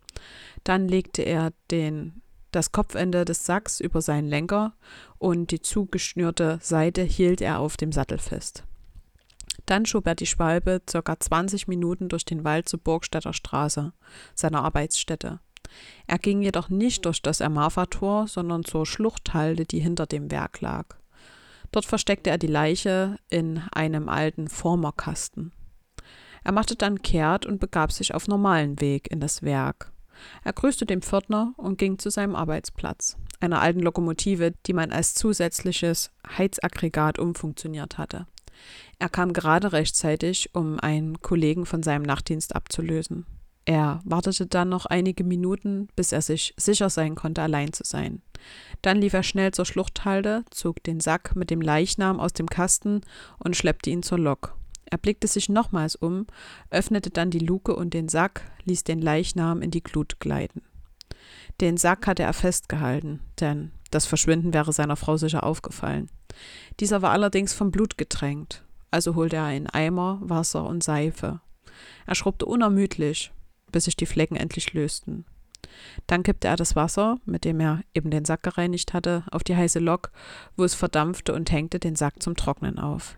Dann 0.63 0.87
legte 0.87 1.23
er 1.23 1.51
den 1.71 2.21
das 2.55 2.71
Kopfende 2.71 3.25
des 3.25 3.45
Sacks 3.45 3.79
über 3.79 4.01
seinen 4.01 4.27
Lenker 4.27 4.73
und 5.17 5.51
die 5.51 5.61
zugeschnürte 5.61 6.59
Seite 6.61 7.01
hielt 7.01 7.41
er 7.41 7.59
auf 7.59 7.77
dem 7.77 7.91
Sattel 7.91 8.17
fest. 8.17 8.63
Dann 9.65 9.85
schob 9.85 10.07
er 10.07 10.15
die 10.15 10.25
Schwalbe 10.25 10.81
circa 10.89 11.19
20 11.19 11.67
Minuten 11.67 12.09
durch 12.09 12.25
den 12.25 12.43
Wald 12.43 12.69
zur 12.69 12.79
Burgstädter 12.79 13.33
Straße, 13.33 13.93
seiner 14.35 14.63
Arbeitsstätte. 14.63 15.39
Er 16.07 16.19
ging 16.19 16.41
jedoch 16.41 16.69
nicht 16.69 17.05
durch 17.05 17.21
das 17.21 17.41
Amalfa-Tor, 17.41 18.27
sondern 18.27 18.63
zur 18.63 18.85
Schluchthalde, 18.85 19.65
die 19.65 19.79
hinter 19.79 20.05
dem 20.05 20.31
Werk 20.31 20.61
lag. 20.61 20.85
Dort 21.71 21.85
versteckte 21.85 22.29
er 22.29 22.37
die 22.37 22.47
Leiche 22.47 23.17
in 23.29 23.61
einem 23.71 24.07
alten 24.07 24.47
Formerkasten. 24.47 25.51
Er 26.43 26.51
machte 26.51 26.75
dann 26.75 27.01
kehrt 27.01 27.45
und 27.45 27.59
begab 27.59 27.91
sich 27.91 28.13
auf 28.13 28.27
normalen 28.27 28.79
Weg 28.79 29.11
in 29.11 29.19
das 29.19 29.41
Werk. 29.41 29.91
Er 30.43 30.53
grüßte 30.53 30.85
den 30.85 31.01
Pförtner 31.01 31.53
und 31.57 31.77
ging 31.77 31.99
zu 31.99 32.09
seinem 32.09 32.35
Arbeitsplatz, 32.35 33.17
einer 33.39 33.61
alten 33.61 33.79
Lokomotive, 33.79 34.53
die 34.65 34.73
man 34.73 34.91
als 34.91 35.15
zusätzliches 35.15 36.11
Heizaggregat 36.37 37.19
umfunktioniert 37.19 37.97
hatte. 37.97 38.27
Er 38.99 39.09
kam 39.09 39.33
gerade 39.33 39.73
rechtzeitig, 39.73 40.51
um 40.53 40.79
einen 40.79 41.21
Kollegen 41.21 41.65
von 41.65 41.83
seinem 41.83 42.03
Nachtdienst 42.03 42.55
abzulösen. 42.55 43.25
Er 43.65 43.99
wartete 44.05 44.45
dann 44.45 44.69
noch 44.69 44.85
einige 44.85 45.23
Minuten, 45.23 45.87
bis 45.95 46.11
er 46.11 46.21
sich 46.21 46.53
sicher 46.55 46.91
sein 46.91 47.15
konnte, 47.15 47.41
allein 47.41 47.73
zu 47.73 47.83
sein. 47.83 48.21
Dann 48.83 48.97
lief 48.97 49.13
er 49.13 49.23
schnell 49.23 49.51
zur 49.51 49.65
Schluchthalde, 49.65 50.45
zog 50.51 50.83
den 50.83 50.99
Sack 50.99 51.35
mit 51.35 51.49
dem 51.49 51.61
Leichnam 51.61 52.19
aus 52.19 52.33
dem 52.33 52.47
Kasten 52.47 53.01
und 53.39 53.57
schleppte 53.57 53.89
ihn 53.89 54.03
zur 54.03 54.19
Lok. 54.19 54.55
Er 54.89 54.97
blickte 54.97 55.27
sich 55.27 55.49
nochmals 55.49 55.95
um, 55.95 56.27
öffnete 56.69 57.09
dann 57.09 57.31
die 57.31 57.39
Luke 57.39 57.75
und 57.75 57.93
den 57.93 58.07
Sack, 58.07 58.41
ließ 58.65 58.83
den 58.83 59.01
Leichnam 59.01 59.61
in 59.61 59.71
die 59.71 59.83
Glut 59.83 60.19
gleiten. 60.19 60.61
Den 61.61 61.77
Sack 61.77 62.07
hatte 62.07 62.23
er 62.23 62.33
festgehalten, 62.33 63.21
denn 63.39 63.71
das 63.91 64.05
Verschwinden 64.05 64.53
wäre 64.53 64.73
seiner 64.73 64.95
Frau 64.95 65.17
sicher 65.17 65.43
aufgefallen. 65.43 66.09
Dieser 66.79 67.01
war 67.01 67.11
allerdings 67.11 67.53
vom 67.53 67.71
Blut 67.71 67.97
getränkt, 67.97 68.63
also 68.91 69.15
holte 69.15 69.37
er 69.37 69.45
einen 69.45 69.67
Eimer, 69.67 70.19
Wasser 70.21 70.65
und 70.65 70.83
Seife. 70.83 71.39
Er 72.05 72.15
schrubbte 72.15 72.45
unermüdlich, 72.45 73.31
bis 73.71 73.85
sich 73.85 73.95
die 73.95 74.05
Flecken 74.05 74.35
endlich 74.35 74.73
lösten. 74.73 75.25
Dann 76.07 76.23
kippte 76.23 76.47
er 76.47 76.55
das 76.55 76.75
Wasser, 76.75 77.17
mit 77.25 77.43
dem 77.43 77.59
er 77.59 77.81
eben 77.93 78.11
den 78.11 78.25
Sack 78.25 78.43
gereinigt 78.43 78.93
hatte, 78.93 79.23
auf 79.31 79.43
die 79.43 79.55
heiße 79.55 79.79
Lok, 79.79 80.11
wo 80.55 80.63
es 80.63 80.75
verdampfte 80.75 81.33
und 81.33 81.51
hängte 81.51 81.79
den 81.79 81.95
Sack 81.95 82.21
zum 82.21 82.35
Trocknen 82.35 82.79
auf. 82.79 83.17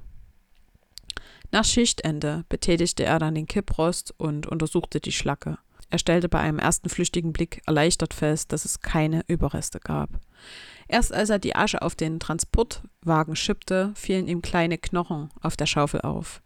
Nach 1.52 1.66
Schichtende 1.66 2.44
betätigte 2.50 3.04
er 3.04 3.20
dann 3.20 3.36
den 3.36 3.48
Kipprost 3.48 4.14
und 4.18 4.48
untersuchte 4.48 5.00
die 5.00 5.12
Schlacke. 5.12 5.58
Er 5.90 6.00
stellte 6.00 6.28
bei 6.28 6.40
einem 6.40 6.60
ersten 6.60 6.90
flüchtigen 6.90 7.32
Blick 7.32 7.62
erleichtert 7.66 8.14
fest, 8.14 8.52
dass 8.52 8.66
es 8.66 8.82
keine 8.82 9.24
Überreste 9.28 9.80
gab. 9.80 10.10
Erst 10.90 11.14
als 11.14 11.30
er 11.30 11.40
die 11.40 11.56
Asche 11.56 11.82
auf 11.82 11.96
den 11.96 12.20
Transportwagen 12.20 13.36
schippte, 13.36 13.94
fielen 13.96 14.28
ihm 14.28 14.42
kleine 14.42 14.78
Knochen 14.78 15.30
auf 15.42 15.56
der 15.56 15.66
Schaufel 15.66 16.02
auf. 16.02 16.42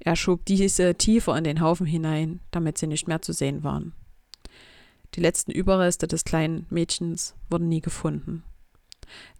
Er 0.00 0.16
schob 0.16 0.46
diese 0.46 0.94
tiefer 0.94 1.36
in 1.36 1.44
den 1.44 1.60
Haufen 1.60 1.86
hinein, 1.86 2.40
damit 2.50 2.78
sie 2.78 2.86
nicht 2.86 3.06
mehr 3.08 3.22
zu 3.22 3.32
sehen 3.32 3.62
waren. 3.62 3.92
Die 5.14 5.20
letzten 5.20 5.52
Überreste 5.52 6.08
des 6.08 6.24
kleinen 6.24 6.66
Mädchens 6.70 7.34
wurden 7.50 7.68
nie 7.68 7.82
gefunden. 7.82 8.42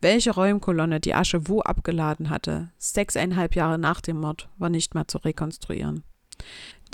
Welche 0.01 0.33
Räumkolonne 0.33 1.01
die 1.01 1.15
Asche 1.15 1.49
wo 1.49 1.61
abgeladen 1.61 2.31
hatte, 2.31 2.71
sechseinhalb 2.79 3.55
Jahre 3.55 3.79
nach 3.79 4.01
dem 4.01 4.21
Mord, 4.21 4.49
war 4.59 4.69
nicht 4.69 4.95
mehr 4.95 5.09
zu 5.09 5.19
rekonstruieren. 5.19 6.03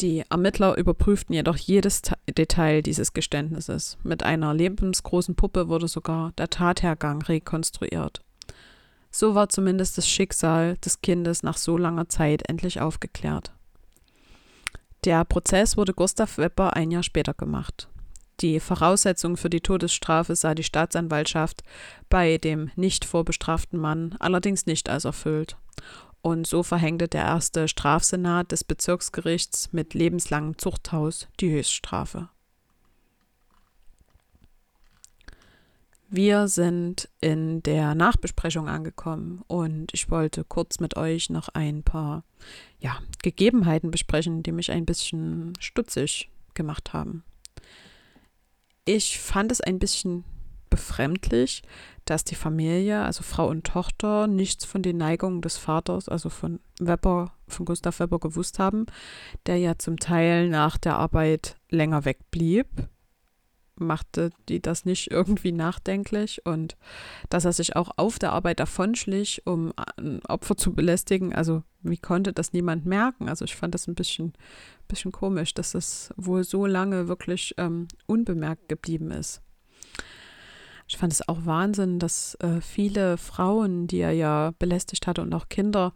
Die 0.00 0.22
Ermittler 0.30 0.76
überprüften 0.76 1.34
jedoch 1.34 1.56
jedes 1.56 2.02
Detail 2.28 2.82
dieses 2.82 3.12
Geständnisses. 3.14 3.98
Mit 4.04 4.22
einer 4.22 4.54
lebensgroßen 4.54 5.34
Puppe 5.34 5.68
wurde 5.68 5.88
sogar 5.88 6.32
der 6.38 6.50
Tathergang 6.50 7.22
rekonstruiert. 7.22 8.20
So 9.10 9.34
war 9.34 9.48
zumindest 9.48 9.98
das 9.98 10.08
Schicksal 10.08 10.76
des 10.76 11.00
Kindes 11.00 11.42
nach 11.42 11.56
so 11.56 11.76
langer 11.76 12.08
Zeit 12.08 12.48
endlich 12.48 12.80
aufgeklärt. 12.80 13.52
Der 15.04 15.24
Prozess 15.24 15.76
wurde 15.76 15.94
Gustav 15.94 16.38
Wepper 16.38 16.74
ein 16.74 16.90
Jahr 16.90 17.02
später 17.02 17.34
gemacht. 17.34 17.88
Die 18.40 18.60
Voraussetzung 18.60 19.36
für 19.36 19.50
die 19.50 19.60
Todesstrafe 19.60 20.36
sah 20.36 20.54
die 20.54 20.62
Staatsanwaltschaft 20.62 21.62
bei 22.08 22.38
dem 22.38 22.70
nicht 22.76 23.04
vorbestraften 23.04 23.80
Mann 23.80 24.14
allerdings 24.20 24.66
nicht 24.66 24.88
als 24.88 25.04
erfüllt. 25.04 25.56
Und 26.22 26.46
so 26.46 26.62
verhängte 26.62 27.08
der 27.08 27.22
erste 27.22 27.68
Strafsenat 27.68 28.52
des 28.52 28.62
Bezirksgerichts 28.64 29.72
mit 29.72 29.94
lebenslangem 29.94 30.56
Zuchthaus 30.58 31.28
die 31.40 31.50
Höchststrafe. 31.50 32.28
Wir 36.10 36.48
sind 36.48 37.08
in 37.20 37.62
der 37.62 37.94
Nachbesprechung 37.94 38.66
angekommen 38.68 39.42
und 39.46 39.92
ich 39.92 40.10
wollte 40.10 40.42
kurz 40.42 40.80
mit 40.80 40.96
euch 40.96 41.28
noch 41.28 41.50
ein 41.50 41.82
paar 41.82 42.24
ja, 42.80 42.98
Gegebenheiten 43.22 43.90
besprechen, 43.90 44.42
die 44.42 44.52
mich 44.52 44.70
ein 44.70 44.86
bisschen 44.86 45.52
stutzig 45.60 46.30
gemacht 46.54 46.94
haben. 46.94 47.24
Ich 48.90 49.18
fand 49.18 49.52
es 49.52 49.60
ein 49.60 49.78
bisschen 49.78 50.24
befremdlich, 50.70 51.62
dass 52.06 52.24
die 52.24 52.34
Familie, 52.34 53.02
also 53.02 53.22
Frau 53.22 53.46
und 53.46 53.66
Tochter, 53.66 54.26
nichts 54.26 54.64
von 54.64 54.80
den 54.80 54.96
Neigungen 54.96 55.42
des 55.42 55.58
Vaters, 55.58 56.08
also 56.08 56.30
von 56.30 56.58
Webber, 56.80 57.34
von 57.48 57.66
Gustav 57.66 58.00
Webber 58.00 58.18
gewusst 58.18 58.58
haben, 58.58 58.86
der 59.44 59.58
ja 59.58 59.76
zum 59.76 59.98
Teil 59.98 60.48
nach 60.48 60.78
der 60.78 60.96
Arbeit 60.96 61.58
länger 61.68 62.06
wegblieb 62.06 62.66
machte 63.78 64.30
die 64.48 64.60
das 64.60 64.84
nicht 64.84 65.10
irgendwie 65.10 65.52
nachdenklich 65.52 66.44
und 66.44 66.76
dass 67.28 67.44
er 67.44 67.52
sich 67.52 67.76
auch 67.76 67.90
auf 67.96 68.18
der 68.18 68.32
Arbeit 68.32 68.60
davonschlich, 68.60 69.42
um 69.46 69.72
ein 69.96 70.20
Opfer 70.26 70.56
zu 70.56 70.72
belästigen. 70.72 71.34
Also 71.34 71.62
wie 71.82 71.98
konnte 71.98 72.32
das 72.32 72.52
niemand 72.52 72.86
merken? 72.86 73.28
Also 73.28 73.44
ich 73.44 73.56
fand 73.56 73.74
das 73.74 73.86
ein 73.86 73.94
bisschen, 73.94 74.32
bisschen 74.88 75.12
komisch, 75.12 75.54
dass 75.54 75.74
es 75.74 76.12
wohl 76.16 76.44
so 76.44 76.66
lange 76.66 77.08
wirklich 77.08 77.54
ähm, 77.58 77.88
unbemerkt 78.06 78.68
geblieben 78.68 79.10
ist. 79.10 79.42
Ich 80.88 80.96
fand 80.96 81.12
es 81.12 81.28
auch 81.28 81.44
Wahnsinn, 81.44 81.98
dass 81.98 82.34
äh, 82.36 82.62
viele 82.62 83.18
Frauen, 83.18 83.86
die 83.86 83.98
er 83.98 84.12
ja 84.12 84.52
belästigt 84.58 85.06
hatte 85.06 85.20
und 85.20 85.34
auch 85.34 85.50
Kinder, 85.50 85.92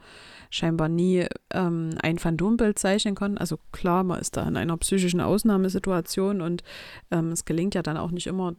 scheinbar 0.51 0.91
nie 0.91 1.27
ähm, 1.51 1.95
ein 2.03 2.19
Phantombild 2.19 2.79
zeichnen 2.79 3.15
konnten. 3.15 3.39
Also 3.39 3.59
klar, 3.73 4.05
man 4.05 4.21
ist 4.21 4.37
da 4.37 4.47
in 4.47 4.59
einer 4.59 4.77
psychischen 4.77 5.23
Ausnahmesituation 5.23 6.43
und 6.43 6.63
ähm, 7.11 7.33
es 7.33 7.47
gelingt 7.47 7.75
ja 7.75 7.83
dann 7.83 7.97
auch 7.97 8.11
nicht 8.11 8.27
immer, 8.27 8.55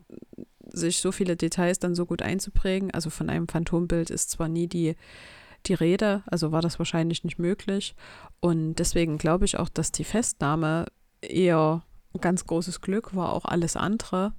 sich 0.71 0.97
so 0.97 1.11
viele 1.11 1.35
Details 1.35 1.77
dann 1.77 1.93
so 1.93 2.07
gut 2.07 2.23
einzuprägen. 2.23 2.89
Also 2.89 3.11
von 3.11 3.29
einem 3.29 3.47
Phantombild 3.47 4.09
ist 4.09 4.31
zwar 4.31 4.47
nie 4.47 4.65
die, 4.65 4.95
die 5.67 5.75
Rede, 5.75 6.23
also 6.25 6.51
war 6.51 6.63
das 6.63 6.79
wahrscheinlich 6.79 7.23
nicht 7.23 7.37
möglich. 7.37 7.93
Und 8.39 8.75
deswegen 8.75 9.19
glaube 9.19 9.45
ich 9.45 9.59
auch, 9.59 9.69
dass 9.69 9.91
die 9.91 10.03
Festnahme 10.03 10.87
eher 11.21 11.83
ein 12.15 12.21
ganz 12.21 12.47
großes 12.47 12.81
Glück 12.81 13.15
war, 13.15 13.33
auch 13.33 13.45
alles 13.45 13.75
andere. 13.75 14.33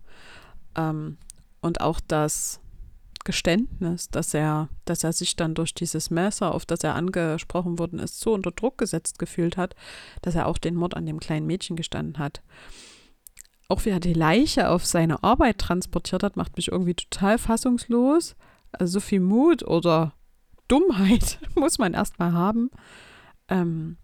Ähm, 0.76 1.18
und 1.64 1.80
auch 1.80 1.99
das 2.06 2.61
Geständnis, 3.25 4.11
dass 4.11 4.35
er, 4.35 4.68
dass 4.85 5.02
er 5.02 5.14
sich 5.14 5.35
dann 5.35 5.54
durch 5.54 5.73
dieses 5.73 6.11
Messer, 6.11 6.54
auf 6.54 6.66
das 6.66 6.85
er 6.85 6.94
angesprochen 6.94 7.78
worden 7.78 7.99
ist, 7.99 8.21
so 8.21 8.35
unter 8.35 8.50
Druck 8.50 8.76
gesetzt 8.76 9.18
gefühlt 9.18 9.56
hat, 9.56 9.75
dass 10.21 10.35
er 10.35 10.47
auch 10.47 10.59
den 10.59 10.75
Mord 10.75 10.94
an 10.94 11.06
dem 11.06 11.21
kleinen 11.21 11.47
Mädchen 11.47 11.75
gestanden 11.75 12.18
hat. 12.18 12.42
Auch 13.68 13.87
wie 13.87 13.90
er 13.90 14.00
die 14.00 14.12
Leiche 14.12 14.68
auf 14.68 14.85
seine 14.85 15.25
Arbeit 15.25 15.56
transportiert 15.56 16.23
hat, 16.23 16.37
macht 16.37 16.54
mich 16.56 16.68
irgendwie 16.68 16.94
total 16.94 17.38
fassungslos. 17.38 18.37
Also 18.73 18.92
so 18.92 19.00
viel 19.00 19.21
Mut 19.21 19.62
oder 19.62 20.12
Dummheit 20.68 21.38
muss 21.54 21.78
man 21.78 21.94
erstmal 21.94 22.35
haben. 22.35 22.71
Ähm, 23.49 23.97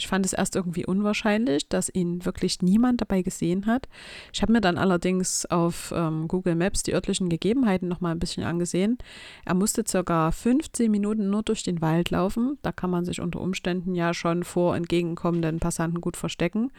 ich 0.00 0.08
fand 0.08 0.24
es 0.24 0.32
erst 0.32 0.56
irgendwie 0.56 0.86
unwahrscheinlich, 0.86 1.68
dass 1.68 1.94
ihn 1.94 2.24
wirklich 2.24 2.62
niemand 2.62 3.02
dabei 3.02 3.20
gesehen 3.20 3.66
hat. 3.66 3.86
Ich 4.32 4.40
habe 4.40 4.52
mir 4.52 4.62
dann 4.62 4.78
allerdings 4.78 5.44
auf 5.44 5.92
ähm, 5.94 6.26
Google 6.26 6.54
Maps 6.54 6.82
die 6.82 6.94
örtlichen 6.94 7.28
Gegebenheiten 7.28 7.86
nochmal 7.86 8.12
ein 8.12 8.18
bisschen 8.18 8.44
angesehen. 8.44 8.96
Er 9.44 9.52
musste 9.54 9.84
circa 9.86 10.30
15 10.30 10.90
Minuten 10.90 11.28
nur 11.28 11.42
durch 11.42 11.62
den 11.62 11.82
Wald 11.82 12.10
laufen. 12.10 12.58
Da 12.62 12.72
kann 12.72 12.88
man 12.88 13.04
sich 13.04 13.20
unter 13.20 13.42
Umständen 13.42 13.94
ja 13.94 14.14
schon 14.14 14.42
vor 14.42 14.74
entgegenkommenden 14.74 15.60
Passanten 15.60 16.00
gut 16.00 16.16
verstecken. 16.16 16.72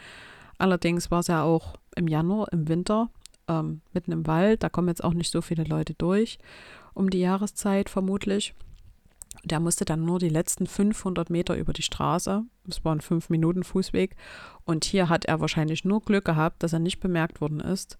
Allerdings 0.57 1.11
war 1.11 1.19
es 1.19 1.27
ja 1.27 1.43
auch 1.43 1.75
im 1.95 2.07
Januar, 2.07 2.51
im 2.51 2.67
Winter, 2.67 3.11
ähm, 3.47 3.81
mitten 3.93 4.11
im 4.11 4.25
Wald. 4.25 4.63
Da 4.63 4.69
kommen 4.69 4.87
jetzt 4.87 5.03
auch 5.03 5.13
nicht 5.13 5.31
so 5.31 5.41
viele 5.41 5.63
Leute 5.63 5.93
durch 5.93 6.39
um 6.93 7.09
die 7.09 7.19
Jahreszeit 7.19 7.87
vermutlich. 7.87 8.53
Der 9.43 9.59
musste 9.59 9.85
dann 9.85 10.05
nur 10.05 10.19
die 10.19 10.29
letzten 10.29 10.67
500 10.67 11.29
Meter 11.29 11.55
über 11.55 11.73
die 11.73 11.81
Straße. 11.81 12.43
Es 12.67 12.85
war 12.85 12.95
ein 12.95 13.01
5 13.01 13.29
Minuten 13.29 13.63
Fußweg. 13.63 14.15
Und 14.65 14.85
hier 14.85 15.09
hat 15.09 15.25
er 15.25 15.39
wahrscheinlich 15.39 15.83
nur 15.83 16.01
Glück 16.01 16.25
gehabt, 16.25 16.61
dass 16.63 16.73
er 16.73 16.79
nicht 16.79 16.99
bemerkt 16.99 17.41
worden 17.41 17.59
ist. 17.59 17.97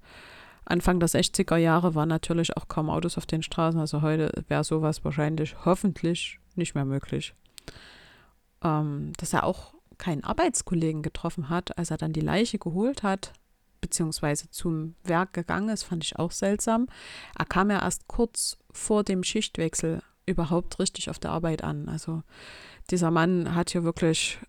Anfang 0.65 0.99
der 0.99 1.09
60er 1.09 1.57
Jahre 1.57 1.95
waren 1.95 2.09
natürlich 2.09 2.55
auch 2.55 2.67
kaum 2.67 2.89
Autos 2.89 3.17
auf 3.17 3.25
den 3.25 3.41
Straßen. 3.41 3.79
Also 3.79 4.01
heute 4.01 4.31
wäre 4.47 4.63
sowas 4.63 5.03
wahrscheinlich 5.03 5.55
hoffentlich 5.65 6.39
nicht 6.55 6.75
mehr 6.75 6.85
möglich. 6.85 7.33
Ähm, 8.63 9.13
dass 9.17 9.33
er 9.33 9.43
auch 9.43 9.73
keinen 9.97 10.23
Arbeitskollegen 10.23 11.01
getroffen 11.01 11.49
hat, 11.49 11.77
als 11.77 11.91
er 11.91 11.97
dann 11.97 12.13
die 12.13 12.21
Leiche 12.21 12.59
geholt 12.59 13.03
hat, 13.03 13.33
beziehungsweise 13.81 14.49
zum 14.49 14.95
Werk 15.03 15.33
gegangen 15.33 15.69
ist, 15.69 15.83
fand 15.83 16.03
ich 16.03 16.19
auch 16.19 16.31
seltsam. 16.31 16.87
Er 17.37 17.45
kam 17.45 17.71
ja 17.71 17.81
erst 17.81 18.07
kurz 18.07 18.57
vor 18.71 19.03
dem 19.03 19.23
Schichtwechsel 19.23 20.01
überhaupt 20.25 20.79
richtig 20.79 21.09
auf 21.09 21.19
der 21.19 21.31
Arbeit 21.31 21.63
an. 21.63 21.89
Also 21.89 22.23
dieser 22.89 23.11
Mann 23.11 23.55
hat 23.55 23.71
hier 23.71 23.83
wirklich 23.83 24.39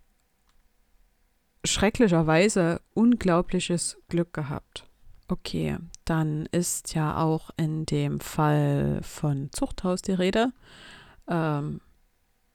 schrecklicherweise 1.64 2.80
unglaubliches 2.94 3.98
Glück 4.08 4.32
gehabt. 4.32 4.84
Okay, 5.28 5.78
dann 6.04 6.46
ist 6.46 6.94
ja 6.94 7.16
auch 7.16 7.50
in 7.56 7.86
dem 7.86 8.20
Fall 8.20 9.00
von 9.02 9.50
Zuchthaus 9.52 10.02
die 10.02 10.12
Rede. 10.12 10.52
Ähm, 11.28 11.80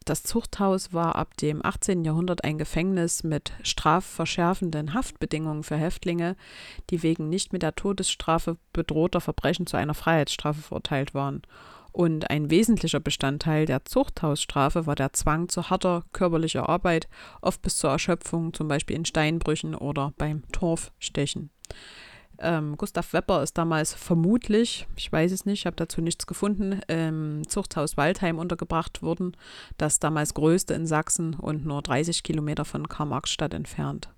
das 0.08 0.24
Zuchthaus 0.24 0.94
war 0.94 1.16
ab 1.16 1.36
dem 1.38 1.66
18. 1.66 2.06
Jahrhundert 2.06 2.46
ein 2.46 2.58
Gefängnis 2.58 3.24
mit 3.24 3.52
strafverschärfenden 3.62 4.94
Haftbedingungen 4.94 5.64
für 5.64 5.76
Häftlinge, 5.76 6.38
die 6.90 7.04
wegen 7.04 7.28
nicht 7.28 7.52
mit 7.52 7.62
der 7.62 7.76
Todesstrafe 7.76 8.58
bedrohter 8.72 9.20
Verbrechen 9.20 9.68
zu 9.68 9.76
einer 9.76 9.94
Freiheitsstrafe 9.94 10.62
verurteilt 10.62 11.14
waren. 11.14 11.42
Und 11.98 12.30
ein 12.30 12.51
wesentlicher 12.51 13.00
Bestandteil 13.00 13.66
der 13.66 13.84
Zuchthausstrafe 13.84 14.86
war 14.86 14.94
der 14.94 15.13
Zwang 15.13 15.50
zu 15.50 15.72
harter 15.72 16.04
körperlicher 16.13 16.70
Arbeit, 16.70 17.08
oft 17.42 17.63
bis 17.63 17.77
zur 17.77 17.89
Erschöpfung, 17.89 18.54
zum 18.54 18.68
Beispiel 18.68 18.96
in 18.96 19.04
Steinbrüchen 19.04 19.74
oder 19.74 20.13
beim 20.16 20.44
Torfstechen. 20.51 21.50
Ähm, 22.38 22.77
Gustav 22.77 23.13
Wepper 23.13 23.42
ist 23.42 23.58
damals 23.58 23.96
vermutlich, 23.96 24.86
ich 24.96 25.12
weiß 25.12 25.32
es 25.32 25.48
nicht, 25.48 25.62
ich 25.62 25.66
habe 25.66 25.75
dazu 25.75 26.01
nichts 26.01 26.27
gefunden, 26.27 26.82
im 26.88 27.42
Zuchthaus 27.48 27.98
Waldheim 27.98 28.38
untergebracht 28.38 29.01
worden, 29.01 29.36
das 29.80 29.98
damals 29.98 30.36
größte 30.36 30.75
in 30.75 30.86
Sachsen 30.86 31.34
und 31.34 31.66
nur 31.66 31.82
30 31.82 32.22
Kilometer 32.22 32.63
von 32.63 32.88
Karl-Marx-Stadt 32.88 33.56
entfernt. 33.56 34.13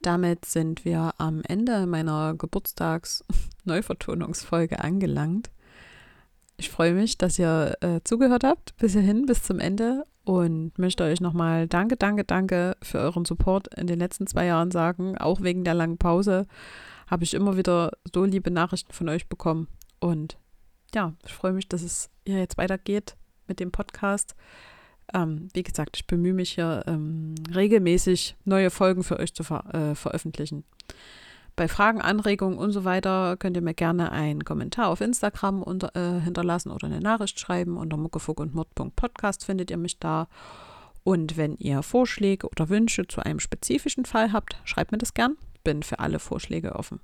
Damit 0.00 0.46
sind 0.46 0.84
wir 0.84 1.14
am 1.18 1.42
Ende 1.46 1.86
meiner 1.86 2.34
Geburtstags-Neuvertonungsfolge 2.34 4.80
angelangt. 4.82 5.52
Ich 6.62 6.70
freue 6.70 6.94
mich, 6.94 7.18
dass 7.18 7.40
ihr 7.40 7.76
äh, 7.80 7.98
zugehört 8.04 8.44
habt 8.44 8.76
bis 8.76 8.92
hierhin, 8.92 9.26
bis 9.26 9.42
zum 9.42 9.58
Ende 9.58 10.06
und 10.22 10.78
möchte 10.78 11.02
euch 11.02 11.20
nochmal 11.20 11.66
danke, 11.66 11.96
danke, 11.96 12.22
danke 12.22 12.76
für 12.80 13.00
euren 13.00 13.24
Support 13.24 13.76
in 13.76 13.88
den 13.88 13.98
letzten 13.98 14.28
zwei 14.28 14.46
Jahren 14.46 14.70
sagen, 14.70 15.18
auch 15.18 15.40
wegen 15.40 15.64
der 15.64 15.74
langen 15.74 15.98
Pause 15.98 16.46
habe 17.08 17.24
ich 17.24 17.34
immer 17.34 17.56
wieder 17.56 17.90
so 18.14 18.24
liebe 18.24 18.52
Nachrichten 18.52 18.92
von 18.92 19.08
euch 19.08 19.28
bekommen. 19.28 19.66
Und 19.98 20.38
ja, 20.94 21.14
ich 21.26 21.32
freue 21.32 21.52
mich, 21.52 21.68
dass 21.68 21.82
es 21.82 22.10
hier 22.24 22.38
jetzt 22.38 22.58
weitergeht 22.58 23.16
mit 23.48 23.58
dem 23.58 23.72
Podcast. 23.72 24.36
Ähm, 25.12 25.48
wie 25.54 25.64
gesagt, 25.64 25.96
ich 25.96 26.06
bemühe 26.06 26.32
mich 26.32 26.52
hier 26.52 26.84
ähm, 26.86 27.34
regelmäßig 27.52 28.36
neue 28.44 28.70
Folgen 28.70 29.02
für 29.02 29.18
euch 29.18 29.34
zu 29.34 29.42
ver 29.42 29.64
äh, 29.74 29.96
veröffentlichen. 29.96 30.62
Bei 31.54 31.68
Fragen, 31.68 32.00
Anregungen 32.00 32.58
und 32.58 32.72
so 32.72 32.84
weiter 32.84 33.36
könnt 33.36 33.56
ihr 33.56 33.62
mir 33.62 33.74
gerne 33.74 34.10
einen 34.10 34.44
Kommentar 34.44 34.88
auf 34.88 35.00
Instagram 35.00 35.62
unter, 35.62 35.94
äh, 35.94 36.20
hinterlassen 36.20 36.70
oder 36.70 36.86
eine 36.86 37.00
Nachricht 37.00 37.38
schreiben. 37.38 37.76
Unter 37.76 37.96
muckefuck 37.96 38.40
und 38.40 38.54
mord.podcast 38.54 39.44
findet 39.44 39.70
ihr 39.70 39.76
mich 39.76 39.98
da. 39.98 40.28
Und 41.04 41.36
wenn 41.36 41.56
ihr 41.56 41.82
Vorschläge 41.82 42.48
oder 42.48 42.68
Wünsche 42.68 43.06
zu 43.06 43.20
einem 43.20 43.40
spezifischen 43.40 44.04
Fall 44.04 44.32
habt, 44.32 44.56
schreibt 44.64 44.92
mir 44.92 44.98
das 44.98 45.14
gern 45.14 45.36
bin 45.64 45.82
für 45.82 45.98
alle 45.98 46.18
Vorschläge 46.18 46.76
offen. 46.76 47.00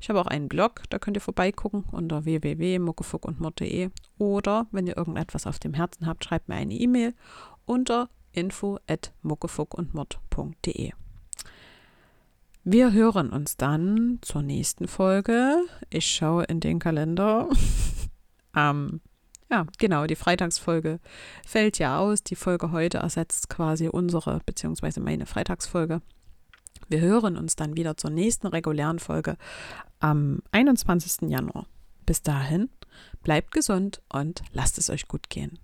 Ich 0.00 0.08
habe 0.08 0.18
auch 0.20 0.26
einen 0.26 0.48
Blog, 0.48 0.82
da 0.90 0.98
könnt 0.98 1.16
ihr 1.16 1.20
vorbeigucken 1.20 1.84
unter 1.90 2.24
www.muckefuckundmord.de 2.24 3.90
oder 4.18 4.66
wenn 4.70 4.86
ihr 4.86 4.96
irgendetwas 4.96 5.46
auf 5.46 5.58
dem 5.58 5.74
Herzen 5.74 6.06
habt, 6.06 6.24
schreibt 6.24 6.48
mir 6.48 6.54
eine 6.56 6.72
E-Mail 6.74 7.14
unter 7.64 8.08
info@muckefuckundmord.de. 8.32 10.92
Wir 12.66 12.92
hören 12.92 13.28
uns 13.28 13.58
dann 13.58 14.20
zur 14.22 14.40
nächsten 14.40 14.88
Folge. 14.88 15.66
Ich 15.90 16.06
schaue 16.06 16.44
in 16.44 16.60
den 16.60 16.78
Kalender. 16.78 17.50
ähm, 18.56 19.02
ja, 19.50 19.66
genau, 19.78 20.06
die 20.06 20.16
Freitagsfolge 20.16 20.98
fällt 21.46 21.78
ja 21.78 21.98
aus. 21.98 22.22
Die 22.22 22.36
Folge 22.36 22.72
heute 22.72 22.98
ersetzt 22.98 23.50
quasi 23.50 23.88
unsere, 23.88 24.40
beziehungsweise 24.46 25.00
meine 25.00 25.26
Freitagsfolge. 25.26 26.00
Wir 26.88 27.00
hören 27.00 27.36
uns 27.36 27.54
dann 27.54 27.76
wieder 27.76 27.98
zur 27.98 28.08
nächsten 28.08 28.46
regulären 28.46 28.98
Folge 28.98 29.36
am 30.00 30.40
21. 30.52 31.28
Januar. 31.28 31.66
Bis 32.06 32.22
dahin, 32.22 32.70
bleibt 33.22 33.50
gesund 33.50 34.00
und 34.08 34.42
lasst 34.54 34.78
es 34.78 34.88
euch 34.88 35.06
gut 35.06 35.28
gehen. 35.28 35.58